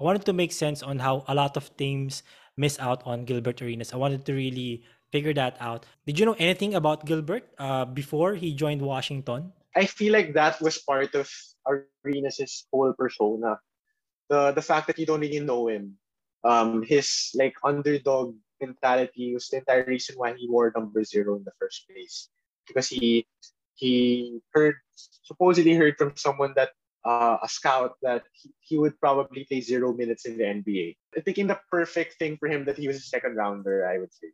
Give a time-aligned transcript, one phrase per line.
[0.00, 2.22] I wanted to make sense on how a lot of teams
[2.56, 3.92] miss out on Gilbert Arenas.
[3.92, 4.82] I wanted to really
[5.14, 5.86] figure that out.
[6.06, 9.52] Did you know anything about Gilbert uh, before he joined Washington?
[9.76, 11.30] I feel like that was part of
[11.66, 13.58] Arenas' whole persona.
[14.30, 15.98] The the fact that you don't really know him.
[16.44, 21.44] Um, his like underdog mentality was the entire reason why he wore number zero in
[21.44, 22.28] the first place.
[22.66, 23.26] Because he
[23.74, 24.74] he heard
[25.22, 26.74] supposedly heard from someone that
[27.04, 30.96] uh, a scout that he, he would probably play zero minutes in the NBA.
[31.16, 34.12] I think the perfect thing for him that he was a second rounder, I would
[34.12, 34.32] say.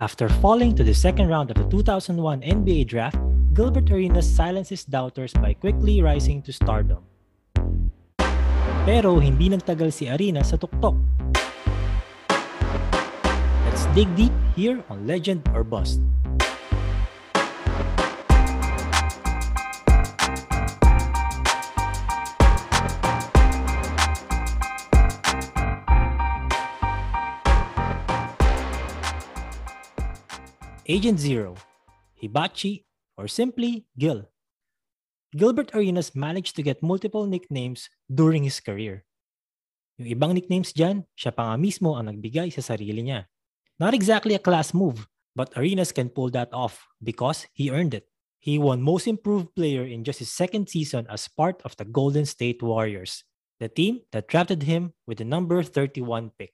[0.00, 3.16] After falling to the second round of the 2001 NBA draft,
[3.54, 7.06] Gilbert Arenas silences doubters by quickly rising to stardom.
[8.84, 10.98] Pero hindi nagtagal si Arenas sa tuktok.
[13.64, 16.02] Let's dig deep here on Legend or Bust.
[30.86, 31.56] Agent Zero,
[32.20, 32.84] Hibachi,
[33.16, 34.28] or simply Gil.
[35.32, 39.08] Gilbert Arenas managed to get multiple nicknames during his career.
[39.96, 43.24] Yung ibang nicknames dyan, siya pa nga mismo ang nagbigay sa sarili niya.
[43.80, 48.04] Not exactly a class move, but Arenas can pull that off because he earned it.
[48.36, 52.28] He won Most Improved Player in just his second season as part of the Golden
[52.28, 53.24] State Warriors,
[53.56, 56.52] the team that drafted him with the number 31 pick.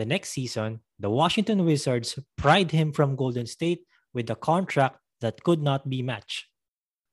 [0.00, 5.42] The next season, the Washington Wizards pried him from Golden State with a contract that
[5.42, 6.46] could not be matched.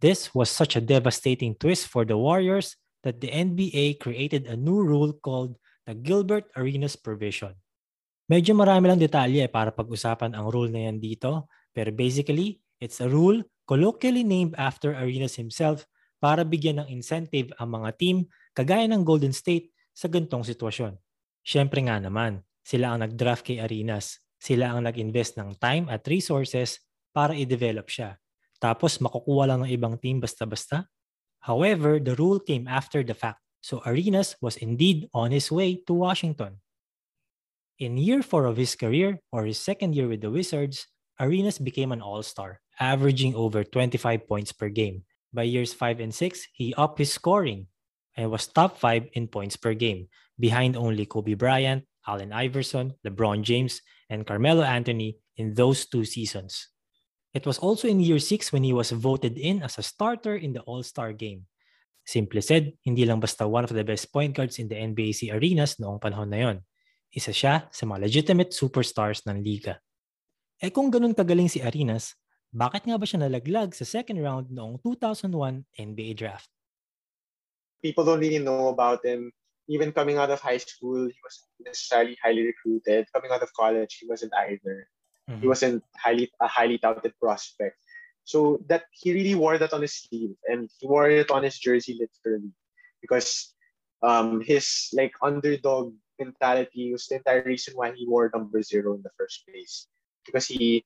[0.03, 4.83] This was such a devastating twist for the Warriors that the NBA created a new
[4.83, 5.55] rule called
[5.87, 7.55] the Gilbert Arenas Provision.
[8.27, 13.07] Medyo marami lang detalye para pag-usapan ang rule na yan dito, pero basically, it's a
[13.07, 15.87] rule colloquially named after Arenas himself
[16.19, 20.99] para bigyan ng incentive ang mga team kagaya ng Golden State sa gantong sitwasyon.
[21.47, 24.19] Siyempre nga naman, sila ang nag-draft kay Arenas.
[24.35, 26.83] Sila ang nag-invest ng time at resources
[27.15, 28.19] para i-develop siya.
[28.59, 30.91] Tapos makukuha lang ng ibang team basta-basta.
[31.47, 33.39] However, the rule came after the fact.
[33.63, 36.59] So Arenas was indeed on his way to Washington.
[37.79, 40.91] In year four of his career, or his second year with the Wizards,
[41.21, 45.07] Arenas became an all-star, averaging over 25 points per game.
[45.31, 47.67] By years 5 and 6, he upped his scoring
[48.17, 50.09] and was top 5 in points per game,
[50.41, 56.71] behind only Kobe Bryant, Allen Iverson, LeBron James, and Carmelo Anthony in those two seasons.
[57.35, 60.53] It was also in year 6 when he was voted in as a starter in
[60.55, 61.45] the All-Star game.
[62.07, 65.27] Simple said, hindi lang basta one of the best point guards in the NBA si
[65.27, 66.57] Arenas noong panahon na yon.
[67.11, 69.83] Isa siya sa mga legitimate superstars ng liga.
[70.57, 72.15] Eh kung ganun kagaling si Arenas,
[72.47, 76.47] bakit nga ba siya nalaglag sa second round noong 2001 NBA draft?
[77.83, 79.35] People don't really know about him
[79.67, 83.07] even coming out of high school, he wasn't necessarily highly recruited.
[83.13, 84.87] Coming out of college, he wasn't either.
[85.29, 85.41] Mm-hmm.
[85.41, 87.75] He wasn't highly a highly touted prospect.
[88.23, 91.59] So that he really wore that on his sleeve, and he wore it on his
[91.59, 92.51] jersey literally,
[92.99, 93.55] because
[94.03, 99.03] um, his like underdog mentality was the entire reason why he wore number zero in
[99.03, 99.87] the first place.
[100.25, 100.83] Because he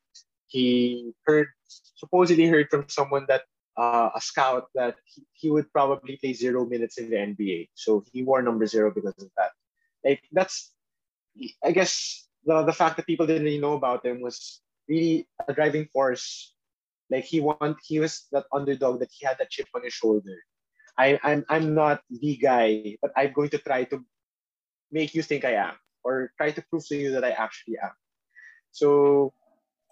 [0.47, 1.47] he heard
[1.97, 3.45] supposedly heard from someone that
[3.77, 7.69] uh, a scout that he, he would probably play zero minutes in the NBA.
[7.73, 9.51] So he wore number zero because of that.
[10.03, 10.73] Like that's,
[11.63, 15.53] I guess the the fact that people didn't really know about him was really a
[15.53, 16.53] driving force.
[17.09, 20.35] Like he want he was that underdog that he had that chip on his shoulder.
[20.97, 24.03] I I'm I'm not the guy, but I'm going to try to
[24.91, 27.95] make you think I am, or try to prove to you that I actually am.
[28.71, 29.33] So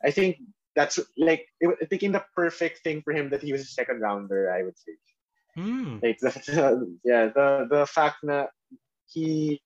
[0.03, 0.37] I think
[0.79, 3.99] that's like it, it became the perfect thing for him that he was a second
[3.99, 4.47] rounder.
[4.47, 4.95] I would say.
[5.59, 5.99] Mm.
[5.99, 6.63] Like the, the,
[7.03, 8.55] yeah, the the fact that
[9.11, 9.59] he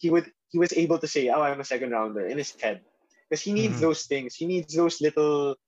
[0.00, 2.80] he would he was able to say, "Oh, I'm a second rounder" in his head
[3.28, 3.92] because he needs mm-hmm.
[3.92, 4.32] those things.
[4.32, 5.60] He needs those little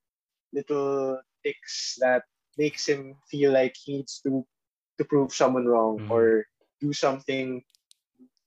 [0.56, 2.24] little ticks that
[2.56, 4.40] makes him feel like he needs to
[4.96, 6.16] to prove someone wrong mm-hmm.
[6.16, 6.48] or
[6.80, 7.60] do something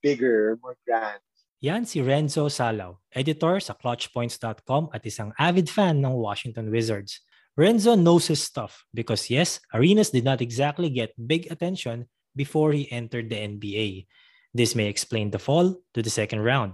[0.01, 1.21] bigger, more grand.
[1.62, 7.22] Yan si Renzo Salaw, editor sa clutchpoints.com at isang avid fan ng Washington Wizards.
[7.54, 12.90] Renzo knows his stuff because yes, Arenas did not exactly get big attention before he
[12.90, 14.10] entered the NBA.
[14.58, 16.74] This may explain the fall to the second round.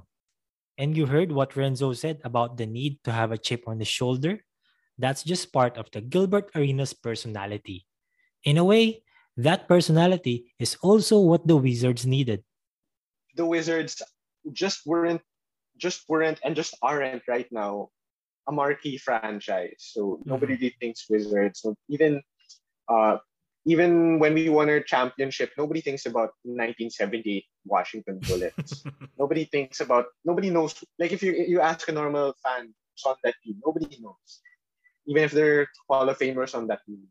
[0.80, 3.90] And you heard what Renzo said about the need to have a chip on the
[3.90, 4.40] shoulder?
[4.96, 7.84] That's just part of the Gilbert Arenas personality.
[8.48, 9.04] In a way,
[9.36, 12.48] that personality is also what the Wizards needed.
[13.36, 14.00] The Wizards
[14.54, 15.22] just weren't
[15.78, 17.90] just weren't and just aren't right now
[18.48, 19.78] a marquee franchise.
[19.78, 20.30] So mm-hmm.
[20.30, 21.62] nobody really thinks Wizards.
[21.62, 22.22] So even
[22.90, 23.18] uh,
[23.66, 28.84] even when we won our championship, nobody thinks about 1978 Washington Bullets.
[29.20, 30.76] nobody thinks about nobody knows.
[30.98, 32.74] Like if you you ask a normal fan
[33.06, 34.42] on that team, nobody knows,
[35.06, 37.04] even if they're Hall of Famers on that team.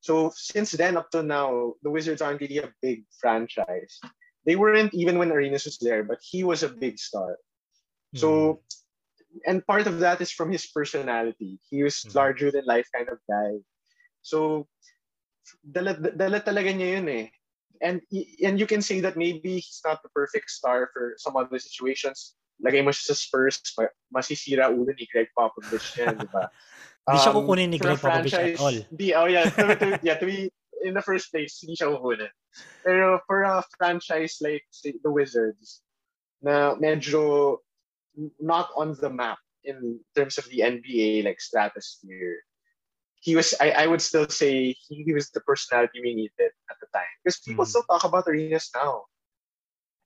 [0.00, 4.00] So since then up to now, the Wizards aren't really a big franchise.
[4.44, 7.38] They weren't even when Arenas was there, but he was a big star.
[8.14, 8.18] Mm.
[8.18, 8.28] So,
[9.30, 9.38] hmm.
[9.46, 11.58] and part of that is from his personality.
[11.70, 12.14] He was mm.
[12.14, 13.62] larger than life kind of guy.
[14.22, 14.66] So,
[15.62, 17.26] dala, dala talaga niya yun eh.
[17.82, 17.98] And,
[18.42, 22.34] and you can say that maybe he's not the perfect star for some other situations.
[22.62, 23.58] Lagay mo siya sa Spurs,
[24.14, 26.46] masisira ulo ni Gregg Popovich yan, di ba?
[27.10, 28.78] Hindi um, siya kukunin ni Gregg Popovich at all.
[28.94, 30.46] Di, oh yeah, to, to, yeah, to be
[30.84, 32.32] in the first place, hindi siya kukunin.
[32.84, 35.82] Pero for a franchise like say, the Wizards,
[36.42, 37.58] na medyo
[38.40, 42.42] not on the map in terms of the NBA like stratosphere,
[43.22, 46.76] he was I, I would still say he, he was the personality we needed at
[46.82, 47.08] the time.
[47.22, 47.68] Because people mm.
[47.68, 49.06] still talk about Arenas now.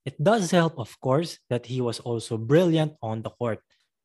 [0.05, 3.59] It does help, of course, that he was also brilliant on the court.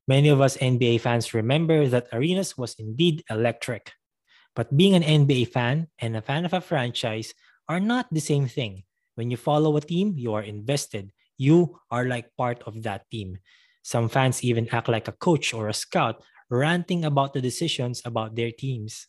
[0.07, 3.93] Many of us NBA fans remember that Arenas was indeed electric.
[4.55, 7.33] But being an NBA fan and a fan of a franchise
[7.69, 8.83] are not the same thing.
[9.15, 11.11] When you follow a team, you are invested.
[11.37, 13.39] You are like part of that team.
[13.83, 18.35] Some fans even act like a coach or a scout, ranting about the decisions about
[18.35, 19.07] their teams.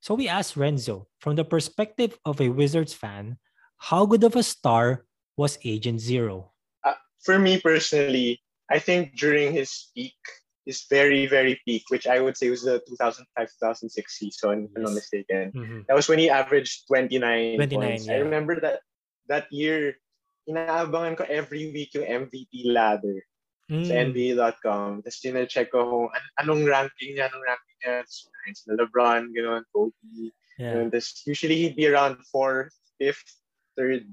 [0.00, 3.38] So we asked Renzo, from the perspective of a Wizards fan,
[3.78, 5.04] how good of a star
[5.36, 6.52] was Agent Zero?
[6.82, 10.18] Uh, for me personally, I think during his peak,
[10.66, 12.82] his very, very peak, which I would say was the
[13.38, 14.70] 2005-2006 season, yes.
[14.70, 15.52] if I'm not mistaken.
[15.54, 15.80] Mm-hmm.
[15.88, 18.06] That was when he averaged 29, 29 points.
[18.06, 18.14] Yeah.
[18.14, 18.80] I remember that
[19.28, 19.98] that year,
[20.48, 23.22] inaabangan ko every week yung MVP ladder
[23.70, 23.86] mm.
[23.86, 25.02] sa NBA.com.
[25.02, 27.94] Tapos check ko kung an- anong ranking niya, anong ranking niya.
[28.06, 30.30] Tapos na LeBron, gano'n, Kobe.
[30.58, 30.86] Yeah.
[31.26, 33.24] Usually he'd be around fourth, fifth,
[33.74, 34.06] third.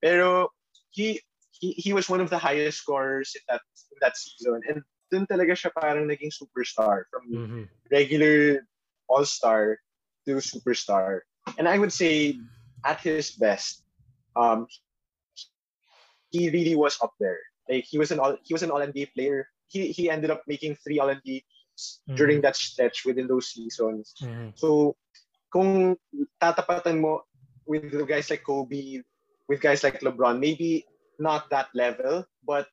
[0.00, 0.48] Pero
[0.90, 1.20] he
[1.60, 3.60] he, he was one of the highest scorers in that
[3.92, 4.60] in that season.
[4.68, 4.82] And
[5.14, 7.64] dun talaga siya parang naging superstar from mm-hmm.
[7.94, 8.66] regular
[9.06, 9.78] all-star
[10.26, 11.22] to superstar.
[11.54, 12.42] And I would say
[12.82, 13.86] at his best,
[14.34, 14.66] um,
[16.34, 17.38] he really was up there.
[17.70, 19.46] Like he was an all he was an all NBA player.
[19.70, 22.18] He he ended up making three all NBA mm-hmm.
[22.18, 24.18] during that stretch within those seasons.
[24.18, 24.58] Mm-hmm.
[24.58, 24.98] So
[25.54, 25.96] kung
[26.42, 27.22] tatapatan mo
[27.64, 29.00] with guys like Kobe,
[29.48, 30.84] with guys like LeBron, maybe
[31.18, 32.66] not that level, but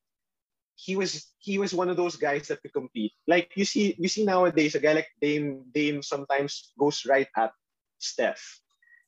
[0.75, 3.13] he was he was one of those guys that could compete.
[3.27, 7.51] Like you see you see nowadays a guy like Dame Dame sometimes goes right at
[7.99, 8.41] Steph.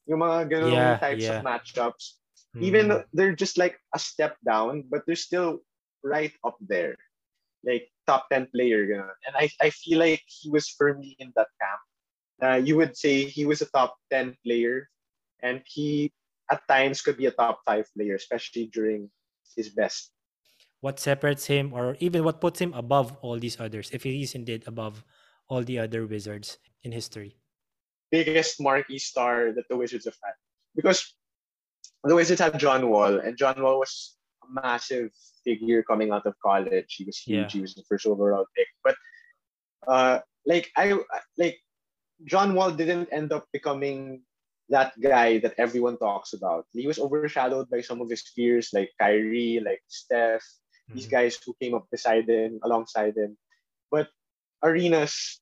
[0.05, 1.39] Yung mga ganun yeah, types yeah.
[1.39, 2.19] of matchups.
[2.55, 2.61] Mm.
[2.61, 5.63] Even they're just like a step down, but they're still
[6.03, 6.95] right up there.
[7.63, 8.85] Like top 10 player.
[8.85, 9.15] Ganun.
[9.25, 11.81] And I, I feel like he was firmly in that camp.
[12.43, 14.89] Uh, you would say he was a top 10 player
[15.41, 16.11] and he
[16.51, 19.09] at times could be a top 5 player, especially during
[19.55, 20.11] his best.
[20.83, 24.35] What separates him, or even what puts him above all these others, if he is
[24.35, 24.99] indeed above
[25.47, 27.39] all the other Wizards in history?
[28.11, 30.35] Biggest marquee star that the Wizards have had.
[30.75, 31.15] Because
[32.03, 35.15] the Wizards have John Wall, and John Wall was a massive
[35.47, 36.91] figure coming out of college.
[36.99, 37.39] He was huge.
[37.39, 37.47] Yeah.
[37.47, 38.67] He was the first overall pick.
[38.83, 38.99] But
[39.87, 40.99] uh, like I
[41.39, 41.63] like
[42.27, 44.27] John Wall didn't end up becoming
[44.67, 46.67] that guy that everyone talks about.
[46.75, 50.43] He was overshadowed by some of his peers like Kyrie, like Steph,
[50.87, 50.95] mm-hmm.
[50.95, 53.37] these guys who came up beside him, alongside him.
[53.91, 54.09] But
[54.63, 55.39] Arenas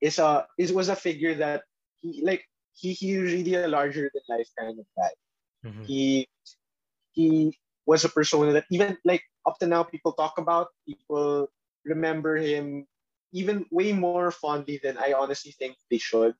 [0.00, 1.62] is a is was a figure that
[2.00, 2.44] he like
[2.74, 5.12] he he really a larger than life kind of guy.
[5.66, 5.84] Mm-hmm.
[5.84, 6.28] He
[7.12, 11.48] he was a persona that even like up to now people talk about, people
[11.84, 12.86] remember him
[13.32, 16.34] even way more fondly than I honestly think they should.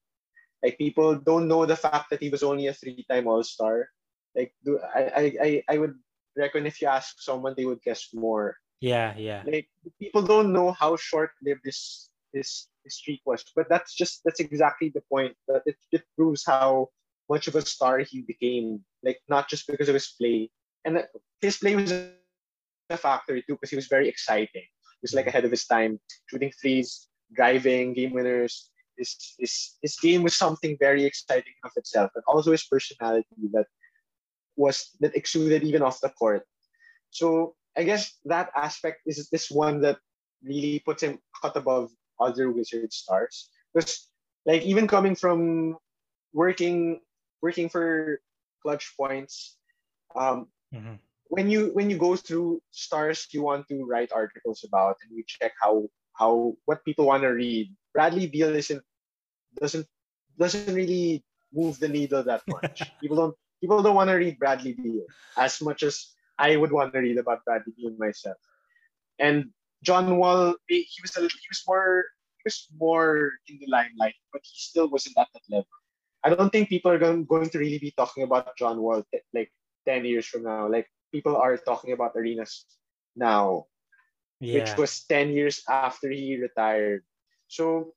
[0.62, 3.88] Like people don't know the fact that he was only a three-time All-Star.
[4.36, 5.96] Like do I I I would
[6.36, 8.56] reckon if you ask someone, they would guess more.
[8.80, 9.42] Yeah, yeah.
[9.46, 9.68] Like
[9.98, 14.90] people don't know how short-lived this this, this streak was, but that's just that's exactly
[14.90, 15.34] the point.
[15.48, 16.88] That it, it proves how
[17.28, 18.84] much of a star he became.
[19.02, 20.50] Like not just because of his play,
[20.84, 21.04] and
[21.40, 24.48] his play was a factor too because he was very exciting.
[24.62, 25.30] He was like mm-hmm.
[25.30, 30.76] ahead of his time, shooting threes, driving game winners his, his, his game was something
[30.78, 33.66] very exciting of itself, and also his personality that
[34.58, 36.42] was that exuded even off the court.
[37.10, 39.98] So I guess that aspect is this one that
[40.42, 43.48] really puts him cut above other wizard stars.
[43.72, 44.10] Because
[44.44, 45.78] like even coming from
[46.34, 47.00] working
[47.40, 48.20] working for
[48.62, 49.56] clutch points,
[50.16, 50.98] um, mm-hmm.
[51.30, 55.22] when you when you go through stars you want to write articles about and you
[55.26, 55.86] check how
[56.18, 57.70] how what people want to read.
[57.94, 58.82] Bradley Beal isn't
[59.60, 59.86] doesn't
[60.38, 61.22] doesn't really
[61.52, 62.82] move the needle that much.
[63.00, 65.04] people don't people don't want to read Bradley Beal
[65.36, 68.36] as much as I would want to read about Bradley Beal myself.
[69.18, 69.50] And
[69.82, 72.04] John Wall, he was a, he was more
[72.38, 75.68] he was more in the limelight, but he still wasn't at that level.
[76.24, 79.02] I don't think people are going, going to really be talking about John Wall
[79.34, 79.52] like
[79.86, 80.68] 10 years from now.
[80.68, 82.66] Like people are talking about Arenas
[83.14, 83.66] now,
[84.40, 84.60] yeah.
[84.60, 87.02] which was 10 years after he retired.
[87.46, 87.94] So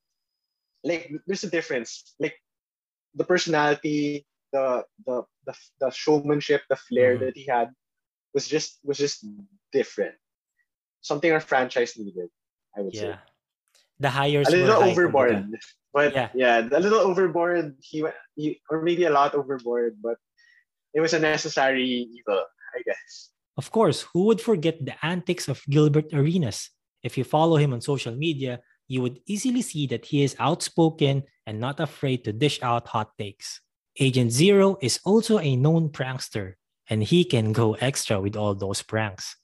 [0.84, 2.14] like there's a difference.
[2.18, 2.34] Like
[3.14, 7.24] the personality, the the the, the showmanship, the flair mm-hmm.
[7.24, 7.70] that he had
[8.34, 9.24] was just was just
[9.72, 10.14] different.
[11.00, 12.30] Something our franchise needed,
[12.76, 13.00] I would yeah.
[13.00, 13.14] say.
[13.98, 15.46] The hires a little overboard,
[15.94, 16.28] but yeah.
[16.34, 17.76] yeah, a little overboard.
[17.80, 18.04] He,
[18.34, 20.16] he or maybe a lot overboard, but
[20.94, 22.42] it was a necessary evil,
[22.74, 23.30] I guess.
[23.56, 26.70] Of course, who would forget the antics of Gilbert Arenas?
[27.02, 31.24] If you follow him on social media, you would easily see that he is outspoken
[31.46, 33.60] and not afraid to dish out hot takes.
[34.00, 36.56] Agent Zero is also a known prankster,
[36.88, 39.36] and he can go extra with all those pranks.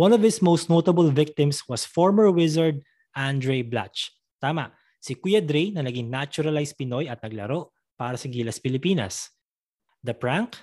[0.00, 2.80] One of his most notable victims was former wizard
[3.12, 4.08] Andre Blatch.
[4.40, 7.68] Tama, si Kuya Dre na naging naturalized Pinoy at naglaro
[8.00, 9.28] para sa Gilas Pilipinas.
[10.00, 10.56] The prank?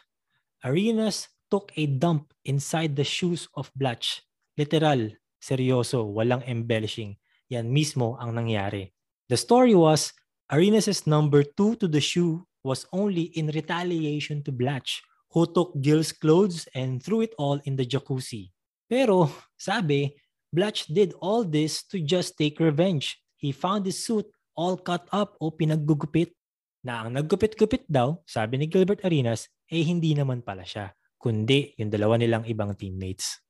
[0.66, 4.26] Arenas took a dump inside the shoes of Blatch.
[4.58, 7.14] Literal, seryoso, walang embellishing.
[7.54, 8.90] Yan mismo ang nangyari.
[9.30, 10.12] The story was,
[10.50, 15.02] Arenas' number two to the shoe was only in retaliation to Blatch,
[15.32, 18.52] who took Gil's clothes and threw it all in the jacuzzi.
[18.90, 20.12] Pero, sabi,
[20.50, 23.22] Blatch did all this to just take revenge.
[23.38, 24.26] He found his suit
[24.58, 26.34] all cut up o pinaggugupit.
[26.80, 31.92] Na ang naggupit-gupit daw, sabi ni Gilbert Arenas, eh hindi naman pala siya, kundi yung
[31.92, 33.44] dalawa nilang ibang teammates.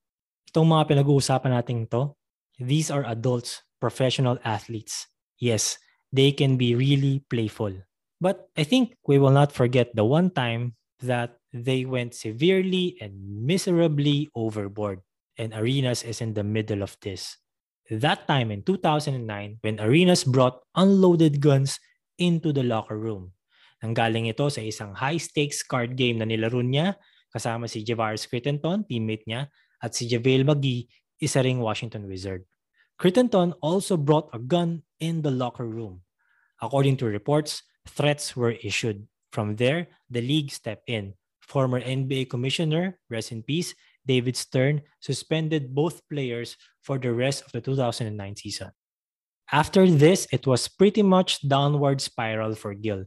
[0.50, 2.18] Itong mga pinag-uusapan natin to,
[2.58, 5.06] these are adults, professional athletes.
[5.38, 5.78] Yes,
[6.12, 7.72] they can be really playful.
[8.20, 13.16] But I think we will not forget the one time that they went severely and
[13.48, 15.00] miserably overboard.
[15.40, 17.40] And Arenas is in the middle of this.
[17.90, 21.80] That time in 2009, when Arenas brought unloaded guns
[22.20, 23.32] into the locker room.
[23.80, 27.00] Nanggaling ito sa isang high-stakes card game na nilaro niya
[27.32, 29.48] kasama si Javaris Crittenton, teammate niya,
[29.80, 30.92] at si JaVale McGee,
[31.24, 32.44] isa ring Washington Wizard.
[33.00, 36.04] Crittenton also brought a gun in the locker room.
[36.60, 39.08] According to reports, threats were issued.
[39.32, 41.14] From there, the league stepped in.
[41.42, 43.74] Former NBA Commissioner, rest in peace,
[44.06, 48.72] David Stern, suspended both players for the rest of the 2009 season.
[49.52, 53.06] After this, it was pretty much downward spiral for Gil.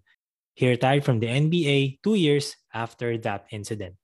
[0.54, 3.96] He retired from the NBA two years after that incident.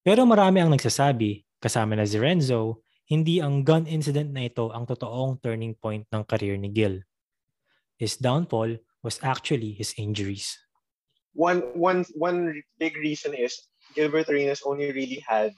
[0.00, 4.88] Pero marami ang nagsasabi, kasama na si Renzo, hindi ang gun incident na ito ang
[4.88, 7.04] totoong turning point ng career ni Gil.
[8.00, 10.58] His downfall was actually his injuries.
[11.32, 13.56] One one one big reason is
[13.94, 15.54] Gilbert Arenas only really had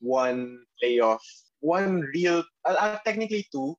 [0.00, 1.22] one playoff,
[1.60, 3.74] one real, uh, uh, technically two.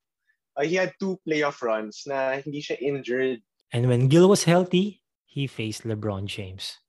[0.58, 3.40] Uh, he had two playoff runs na hindi siya injured.
[3.72, 6.80] And when Gil was healthy, he faced LeBron James.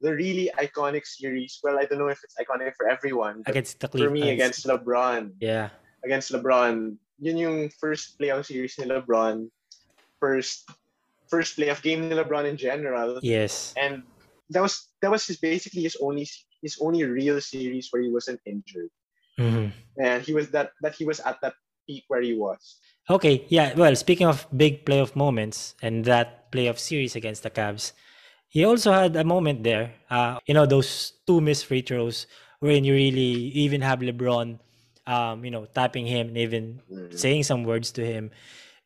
[0.00, 1.58] The really iconic series.
[1.64, 3.42] Well, I don't know if it's iconic for everyone.
[3.46, 5.40] Against the For me, against LeBron.
[5.40, 5.72] Yeah.
[6.04, 6.96] Against LeBron.
[7.18, 9.48] Yun yung first playoff series ni LeBron.
[10.20, 10.68] First
[11.34, 13.18] first playoff game ni LeBron in general.
[13.18, 13.74] Yes.
[13.74, 14.06] And
[14.54, 16.30] that was that was his, basically his only
[16.62, 18.94] his only real series where he wasn't injured.
[19.34, 19.74] Mm-hmm.
[19.98, 21.58] And he was that that he was at that
[21.90, 22.78] peak where he was.
[23.10, 23.74] Okay, yeah.
[23.74, 27.92] Well, speaking of big playoff moments and that playoff series against the Cavs,
[28.48, 29.92] he also had a moment there.
[30.08, 32.30] Uh, you know, those two missed free throws
[32.62, 34.56] wherein you really even have LeBron,
[35.04, 37.12] um, you know, tapping him and even mm-hmm.
[37.12, 38.30] saying some words to him,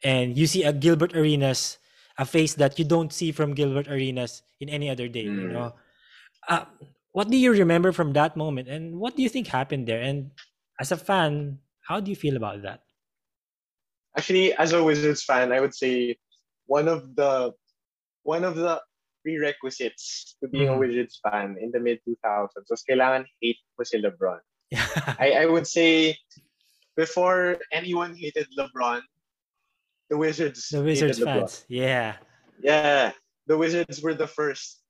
[0.03, 1.79] and you see a Gilbert Arenas
[2.19, 5.27] a face that you don't see from Gilbert Arenas in any other day.
[5.27, 5.43] Mm.
[5.43, 5.75] You know,
[6.49, 6.65] uh,
[7.13, 10.03] what do you remember from that moment, and what do you think happened there?
[10.03, 10.31] And
[10.81, 12.83] as a fan, how do you feel about that?
[14.17, 16.19] Actually, as a Wizards fan, I would say
[16.67, 17.55] one of the
[18.23, 18.83] one of the
[19.23, 20.75] prerequisites to being mm.
[20.75, 24.41] a Wizards fan in the mid 2000s was kailangan hate mo si LeBron.
[25.19, 26.17] I, I would say
[26.97, 29.01] before anyone hated LeBron,
[30.11, 30.69] the Wizards.
[30.69, 31.65] The Wizards fans.
[31.69, 32.17] Yeah.
[32.61, 33.13] Yeah.
[33.47, 34.83] The Wizards were the first.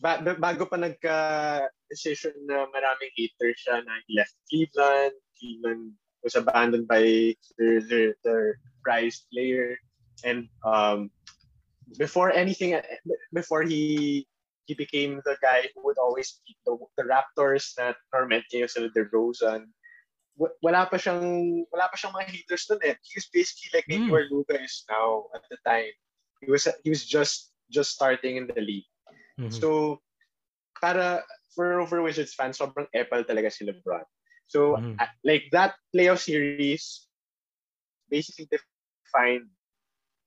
[0.00, 5.14] Ba- bago pa nagka-decision na maraming haters siya na he left Cleveland.
[5.38, 9.78] Cleveland was abandoned by their, their, their prized player.
[10.24, 11.10] And um,
[11.98, 12.78] before anything,
[13.32, 14.26] before he
[14.64, 18.88] he became the guy who would always beat the, the Raptors na torment niya yung
[18.96, 19.68] DeRozan
[20.36, 22.96] wala pa siyang wala pa siyang mga haters noon eh.
[23.06, 24.10] He was basically like mm.
[24.10, 25.94] where Luka is now at the time.
[26.42, 28.88] He was he was just just starting in the league.
[29.40, 29.54] Mm-hmm.
[29.54, 30.00] So,
[30.80, 31.22] para
[31.54, 34.04] for, for Wizards fans, sobrang epal talaga si LeBron.
[34.46, 34.98] So, mm-hmm.
[35.24, 37.06] like that playoff series
[38.10, 39.48] basically defined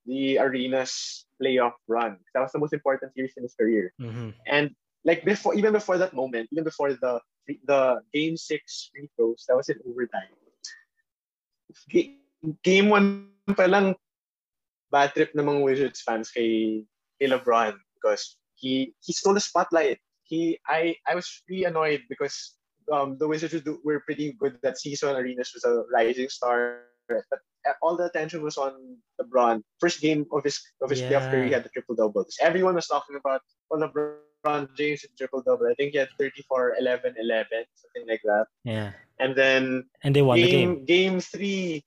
[0.07, 2.17] the arena's playoff run.
[2.33, 3.93] That was the most important series in his career.
[4.01, 4.31] Mm-hmm.
[4.47, 4.71] And
[5.05, 9.55] like before, even before that moment, even before the the game six free throws, that
[9.55, 10.31] was in overtime.
[12.63, 13.95] Game one pa lang,
[14.91, 16.83] bad trip ng mga Wizards fans kay,
[17.19, 19.99] kay LeBron because he he stole the spotlight.
[20.23, 22.57] He I I was really annoyed because
[22.91, 25.15] um the Wizards were pretty good that season.
[25.15, 27.41] Arenas was a rising star, but
[27.81, 29.63] all the attention was on LeBron.
[29.79, 31.09] First game of his of his yeah.
[31.09, 32.25] playoff career, he had the triple double.
[32.41, 34.26] Everyone was talking about well, LeBron
[34.77, 35.67] James and triple double.
[35.67, 38.45] I think he had 34, 11, 11, something like that.
[38.63, 38.91] Yeah.
[39.19, 40.85] And then and they won game, the game.
[40.85, 41.83] Game three,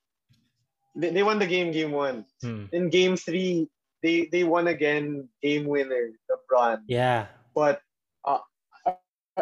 [0.97, 1.73] they, they won the game.
[1.73, 2.25] Game one.
[2.43, 2.67] Hmm.
[2.73, 3.69] In game three,
[4.03, 5.29] they they won again.
[5.43, 6.83] Game winner, LeBron.
[6.89, 7.27] Yeah.
[7.55, 7.81] But
[8.25, 8.43] uh,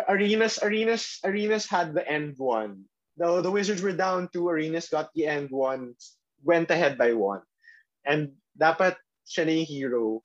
[0.09, 2.85] Arenas Arenas Arenas had the end one.
[3.17, 4.49] The the Wizards were down two.
[4.49, 5.97] Arenas got the end one
[6.45, 7.43] went ahead by one.
[8.05, 8.97] And dapat
[9.27, 10.23] siya na hero.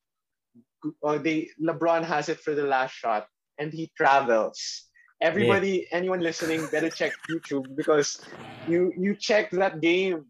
[1.02, 3.26] Uh, they, LeBron has it for the last shot
[3.58, 4.58] and he travels.
[5.22, 5.96] Everybody, yeah.
[5.96, 8.20] anyone listening, better check YouTube because
[8.68, 10.26] you you check that game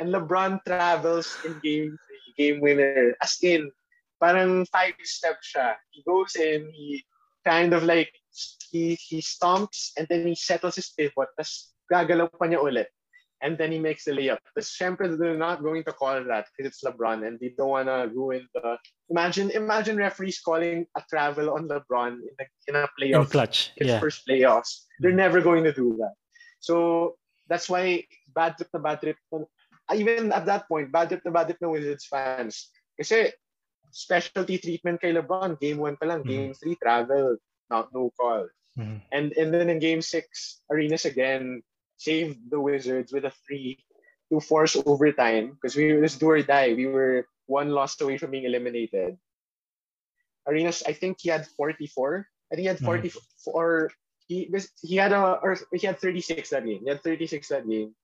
[0.00, 3.14] and LeBron travels in game three, game winner.
[3.22, 3.70] As in,
[4.18, 5.76] parang five step siya.
[5.92, 7.04] He goes in, he
[7.44, 8.10] kind of like,
[8.72, 12.90] he he stomps and then he settles his pivot, tapos gagalaw pa niya ulit
[13.44, 14.38] and then he makes the layup.
[14.54, 17.88] But syempre, they're not going to call that because it's LeBron and they don't want
[17.88, 18.78] to ruin the.
[19.10, 23.24] Imagine, imagine referees calling a travel on LeBron in a, in a playoff.
[23.24, 23.72] In clutch.
[23.76, 24.00] His yeah.
[24.00, 24.88] first playoffs.
[24.98, 25.28] They're mm.
[25.28, 26.14] never going to do that.
[26.60, 29.16] So that's why bad trip na bad trip.
[29.94, 32.72] Even at that point, bad trip na bad trip na Wizards fans.
[32.96, 33.28] Kasi
[33.92, 36.28] specialty treatment kay LeBron, game 1 pa lang, mm.
[36.32, 37.36] game 3, travel,
[37.68, 38.48] not no call.
[38.80, 39.04] Mm.
[39.12, 40.16] And and then in game 6,
[40.72, 41.60] Arenas again,
[41.96, 43.78] saved the Wizards with a three
[44.32, 46.74] to force overtime because we was do or die.
[46.74, 49.16] We were one loss away from being eliminated.
[50.46, 52.26] Arenas, I think he had 44.
[52.52, 52.86] I think he had mm-hmm.
[52.86, 53.88] 44.
[53.88, 53.90] Mm.
[54.26, 54.48] He
[54.80, 56.80] he had a or he had 36 that game.
[56.82, 57.94] He had 36 that game.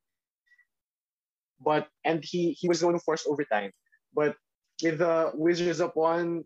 [1.60, 3.72] But and he he was the one who forced overtime.
[4.12, 4.36] But
[4.82, 6.44] with the Wizards up one,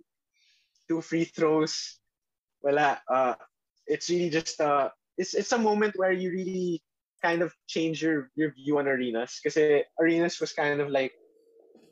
[0.88, 1.98] two free throws,
[2.62, 3.34] well, uh,
[3.86, 6.82] it's really just uh, it's it's a moment where you really
[7.24, 9.56] kind of change your, your view on Arenas because
[9.96, 11.16] Arenas was kind of like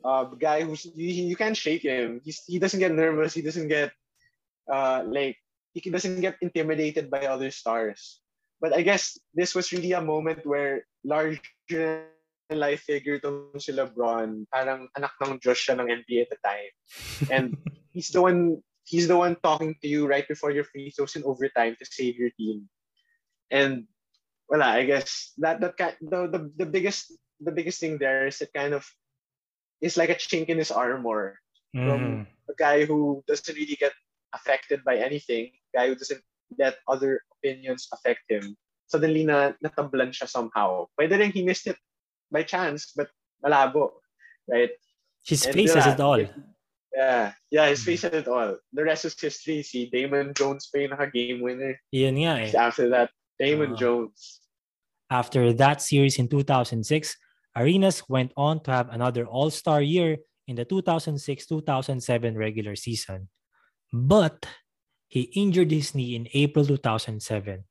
[0.05, 2.21] a guy who's you, you can't shake him.
[2.23, 3.33] He's, he doesn't get nervous.
[3.33, 3.91] He doesn't get
[4.69, 5.35] uh like
[5.73, 8.21] he doesn't get intimidated by other stars.
[8.61, 12.05] But I guess this was really a moment where larger
[12.53, 16.73] life figure tong si LeBron, parang anak ng Diyos siya ng NBA at the time.
[17.33, 17.45] And
[17.91, 21.25] he's the one he's the one talking to you right before your free throws in
[21.25, 22.69] overtime to save your team.
[23.49, 23.89] And
[24.49, 28.53] well, I guess that that the, the the biggest the biggest thing there is it
[28.53, 28.85] kind of
[29.81, 31.39] is like a chink in his armor
[31.75, 31.83] mm.
[31.83, 32.51] from mm-hmm.
[32.51, 33.91] a guy who doesn't really get
[34.33, 36.21] affected by anything, guy who doesn't
[36.57, 38.55] let other opinions affect him.
[38.87, 40.87] Suddenly na natablan siya somehow.
[40.99, 41.77] Pwede rin he missed it
[42.31, 43.09] by chance, but
[43.43, 43.99] malabo,
[44.47, 44.71] right?
[45.25, 46.19] His and face has it all.
[46.93, 48.57] Yeah, yeah, his face has it all.
[48.73, 49.63] The rest is history.
[49.63, 51.79] See, Damon Jones pa yung game winner.
[51.89, 52.51] Nga eh.
[52.53, 54.41] After that, Damon uh, Jones.
[55.09, 57.15] After that series in 2006,
[57.55, 60.17] Arenas went on to have another All Star year
[60.47, 63.29] in the 2006 2007 regular season.
[63.91, 64.45] But
[65.07, 67.63] he injured his knee in April 2007,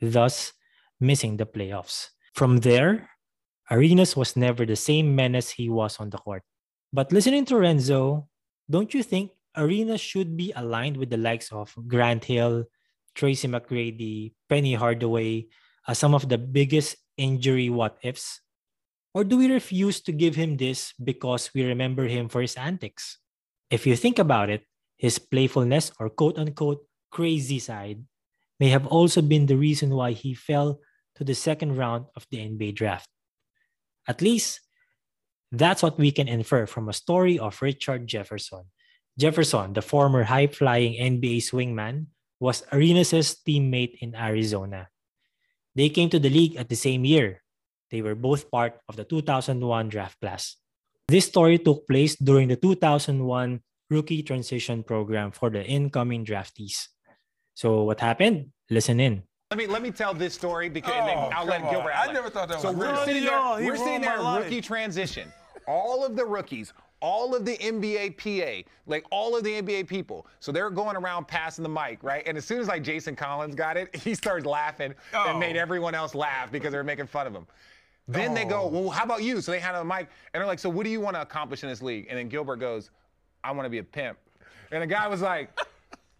[0.00, 0.52] thus
[1.00, 2.08] missing the playoffs.
[2.34, 3.08] From there,
[3.70, 6.42] Arenas was never the same menace he was on the court.
[6.92, 8.28] But listening to Renzo,
[8.68, 12.64] don't you think Arenas should be aligned with the likes of Grant Hill,
[13.14, 15.46] Tracy McGrady, Penny Hardaway,
[15.86, 18.40] as some of the biggest injury what ifs?
[19.12, 23.18] Or do we refuse to give him this because we remember him for his antics?
[23.70, 24.62] If you think about it,
[24.96, 28.04] his playfulness or quote unquote crazy side
[28.60, 30.80] may have also been the reason why he fell
[31.16, 33.08] to the second round of the NBA draft.
[34.06, 34.60] At least,
[35.50, 38.70] that's what we can infer from a story of Richard Jefferson.
[39.18, 42.06] Jefferson, the former high flying NBA swingman,
[42.40, 44.88] was Arenas' teammate in Arizona.
[45.76, 47.44] They came to the league at the same year.
[47.90, 50.56] They were both part of the 2001 draft class.
[51.06, 56.88] This story took place during the 2001 rookie transition program for the incoming draftees.
[57.54, 58.50] So what happened?
[58.70, 59.22] Listen in.
[59.50, 61.90] Let me let me tell this story because oh, I'll let Gilbert.
[61.90, 63.40] I never thought that so was we're sitting there.
[63.58, 65.26] We're sitting there rookie transition.
[65.66, 70.26] All of the rookies all of the NBA PA, like all of the NBA people.
[70.40, 72.22] So they're going around passing the mic, right?
[72.26, 75.30] And as soon as like Jason Collins got it, he started laughing oh.
[75.30, 75.60] and made oh.
[75.60, 77.46] everyone else laugh because they were making fun of him.
[78.08, 78.34] Then oh.
[78.34, 78.68] they go, oh.
[78.68, 79.40] well, how about you?
[79.40, 81.62] So they had a mic and they're like, so what do you want to accomplish
[81.62, 82.06] in this league?
[82.10, 82.90] And then Gilbert goes,
[83.42, 84.18] I want to be a pimp.
[84.70, 85.58] And the guy was like,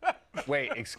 [0.47, 0.97] wait, ex-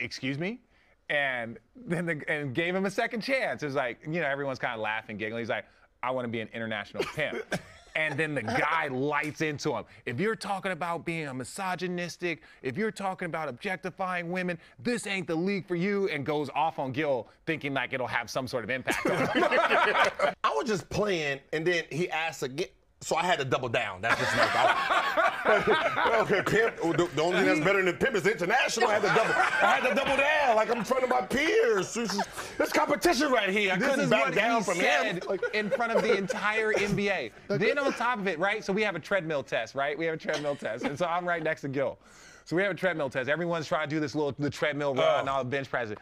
[0.00, 0.60] excuse me?
[1.08, 3.62] And then the, and gave him a second chance.
[3.62, 5.40] It was like, you know, everyone's kind of laughing, giggling.
[5.40, 5.64] He's like,
[6.02, 7.42] I want to be an international pimp.
[7.94, 9.84] and then the guy lights into him.
[10.06, 15.26] If you're talking about being a misogynistic, if you're talking about objectifying women, this ain't
[15.26, 18.64] the league for you, and goes off on Gil thinking like it'll have some sort
[18.64, 19.28] of impact on him.
[20.44, 22.68] I was just playing, and then he asked again.
[23.02, 24.02] So I had to double down.
[24.02, 26.76] That's just like, I, okay, pimp.
[26.76, 28.90] The, the, only thing that's better than pimp is international.
[28.90, 29.32] I had to double.
[29.32, 31.94] I had to double down, like I'm in front of my peers.
[31.94, 32.22] This, is,
[32.58, 33.72] this competition right here.
[33.72, 35.18] I this couldn't back down from him.
[35.26, 37.32] Like, in front of the entire NBA.
[37.48, 38.62] then on top of it, right?
[38.62, 39.96] So we have a treadmill test, right?
[39.96, 41.98] We have a treadmill test, and so I'm right next to Gil.
[42.44, 43.30] So we have a treadmill test.
[43.30, 45.32] Everyone's trying to do this little the treadmill run, oh.
[45.32, 45.96] all the bench presses.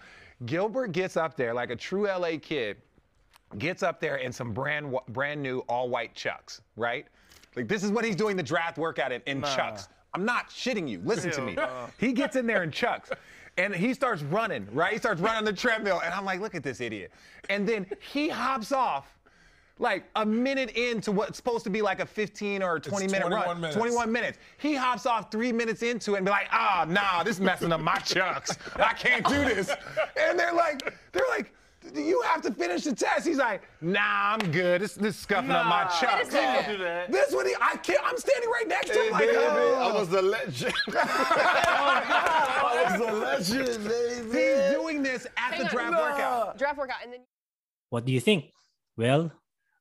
[0.47, 2.79] Gilbert gets up there like a true LA kid
[3.57, 7.07] gets up there in some brand brand new all white chucks, right?
[7.57, 9.57] Like this is what he's doing the draft workout in, in nah.
[9.57, 9.89] chucks.
[10.15, 11.01] I'm not shitting you.
[11.05, 11.57] Listen to me.
[11.99, 13.11] He gets in there in chucks.
[13.57, 14.93] And he starts running, right?
[14.93, 16.01] He starts running the treadmill.
[16.05, 17.11] And I'm like, look at this idiot.
[17.51, 19.19] And then he hops off
[19.81, 23.29] like a minute into what's supposed to be like a 15 or 20 it's minute
[23.29, 23.61] run.
[23.61, 23.77] Minutes.
[23.77, 24.39] 21 minutes.
[24.59, 27.41] He hops off three minutes into it and be like, ah, oh, nah, this is
[27.41, 28.57] messing up my chucks.
[28.77, 29.71] I can't do this.
[30.17, 31.53] And they're like, they're like,
[31.95, 33.27] you have to finish the test.
[33.27, 34.01] He's like, nah,
[34.35, 34.81] I'm good.
[34.81, 36.31] This, this is scuffing nah, up my chucks.
[36.31, 37.11] Don't do that.
[37.11, 39.05] This what he, I can't, I'm standing right next to him.
[39.05, 39.93] Hey, like, baby, oh.
[39.95, 40.75] I was a legend.
[41.81, 44.39] Oh I was a legend, baby.
[44.39, 46.01] He's doing this at Hang the draft on.
[46.01, 46.59] workout.
[46.59, 47.21] Draft workout, and then.
[47.91, 48.53] What do you think?
[48.97, 49.33] Well,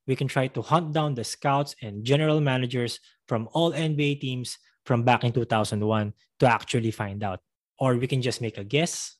[0.08, 4.58] we can try to hunt down the scouts and general managers from all NBA teams
[4.86, 7.40] from back in 2001 to actually find out.
[7.80, 9.16] Or we can just make a guess,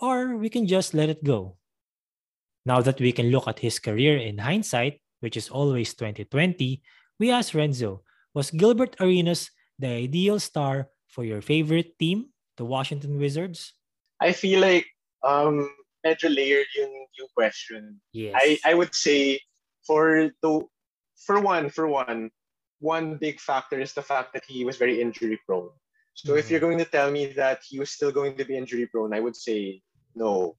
[0.00, 1.56] or we can just let it go.
[2.64, 6.82] Now that we can look at his career in hindsight, which is always 2020,
[7.18, 8.02] we asked Renzo,
[8.34, 13.74] was Gilbert Arenas the ideal star for your favorite team, the Washington Wizards?
[14.20, 14.86] I feel like
[15.22, 15.70] um
[16.06, 18.00] medyo layered yung, yung question.
[18.12, 18.34] Yes.
[18.36, 19.40] I, I would say
[19.86, 20.66] for the
[21.26, 22.30] for one, for one,
[22.80, 25.70] one big factor is the fact that he was very injury prone.
[26.14, 26.38] So mm-hmm.
[26.38, 29.14] if you're going to tell me that he was still going to be injury prone,
[29.14, 29.80] I would say
[30.14, 30.56] no.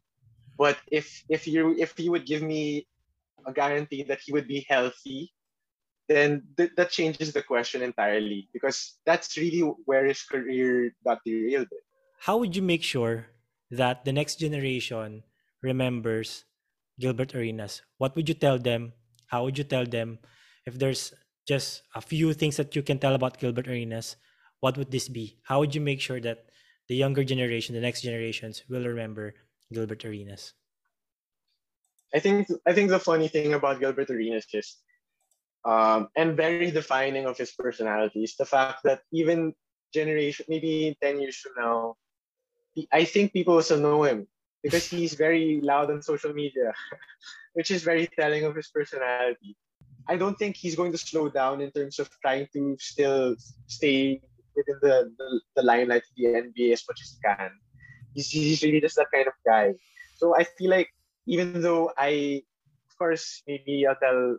[0.58, 2.88] But if if you if you would give me
[3.46, 5.34] a guarantee that he would be healthy,
[6.08, 11.68] then th- that changes the question entirely because that's really where his career got derailed.
[12.20, 13.28] How would you make sure
[13.72, 15.24] that the next generation
[15.62, 16.46] remembers
[17.00, 17.82] Gilbert Arenas?
[17.98, 18.94] What would you tell them?
[19.28, 20.20] How would you tell them
[20.66, 21.13] if there's
[21.48, 24.16] just a few things that you can tell about Gilbert Arenas?
[24.60, 25.39] What would this be?
[25.44, 26.50] How would you make sure that
[26.88, 29.36] the younger generation, the next generations, will remember
[29.73, 30.53] Gilbert Arenas?
[32.13, 34.77] I think I think the funny thing about Gilbert Arenas is,
[35.65, 39.53] um, and very defining of his personality is the fact that even
[39.93, 41.95] generation, maybe ten years from now,
[42.91, 44.27] I think people still know him
[44.62, 46.73] because he's very loud on social media,
[47.53, 49.57] which is very telling of his personality.
[50.07, 53.36] I don't think he's going to slow down in terms of trying to still
[53.67, 54.21] stay
[54.55, 57.51] within the, the, the limelight of the NBA as much as he can.
[58.13, 59.73] He's, he's really just that kind of guy.
[60.15, 60.89] So I feel like
[61.26, 62.43] even though I,
[62.89, 64.38] of course, maybe I'll tell,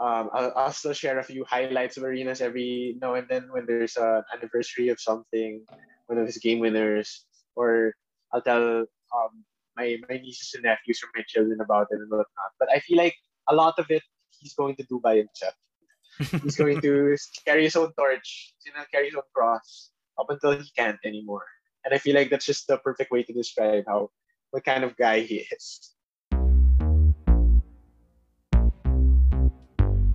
[0.00, 3.66] um, I'll, I'll still share a few highlights of Arenas every now and then when
[3.66, 5.64] there's an anniversary of something,
[6.06, 7.94] one of his game winners, or
[8.32, 8.80] I'll tell
[9.14, 9.44] um,
[9.76, 12.52] my, my nieces and nephews or my children about it and whatnot.
[12.58, 13.14] But I feel like
[13.48, 14.02] a lot of it
[14.40, 15.54] he's going to do by himself.
[16.42, 20.58] he's going to carry his own torch, you know, carry his own cross up until
[20.58, 21.44] he can't anymore.
[21.84, 24.10] And I feel like that's just the perfect way to describe how
[24.50, 25.94] what kind of guy he is.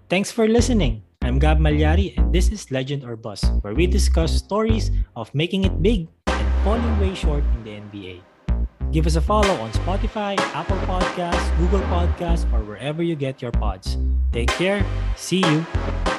[0.10, 1.04] Thanks for listening.
[1.22, 5.66] I'm Gab Malyari and this is Legend or Bust, where we discuss stories of making
[5.66, 8.22] it big and falling way short in the NBA.
[8.92, 13.52] Give us a follow on Spotify, Apple Podcasts, Google Podcasts, or wherever you get your
[13.52, 13.98] pods.
[14.32, 14.84] Take care.
[15.16, 16.19] See you.